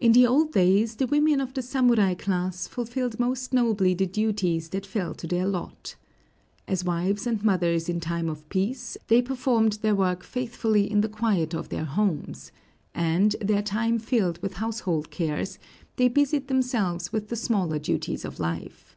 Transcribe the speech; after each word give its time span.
[*223] 0.00 0.06
In 0.06 0.12
the 0.12 0.26
old 0.26 0.52
days, 0.54 0.94
the 0.96 1.06
women 1.06 1.38
of 1.38 1.52
the 1.52 1.60
samurai 1.60 2.14
class 2.14 2.66
fulfilled 2.66 3.20
most 3.20 3.52
nobly 3.52 3.92
the 3.92 4.06
duties 4.06 4.70
that 4.70 4.86
fell 4.86 5.12
to 5.12 5.26
their 5.26 5.46
lot. 5.46 5.96
As 6.66 6.82
wives 6.82 7.26
and 7.26 7.44
mothers 7.44 7.90
in 7.90 8.00
time 8.00 8.30
of 8.30 8.48
peace, 8.48 8.96
they 9.08 9.20
performed 9.20 9.80
their 9.82 9.94
work 9.94 10.22
faithfully 10.24 10.90
in 10.90 11.02
the 11.02 11.10
quiet 11.10 11.52
of 11.54 11.68
their 11.68 11.84
homes; 11.84 12.52
and, 12.94 13.36
their 13.42 13.60
time 13.60 13.98
filled 13.98 14.40
with 14.40 14.54
household 14.54 15.10
cares, 15.10 15.58
they 15.96 16.08
busied 16.08 16.48
themselves 16.48 17.12
with 17.12 17.28
the 17.28 17.36
smaller 17.36 17.78
duties 17.78 18.24
of 18.24 18.40
life. 18.40 18.96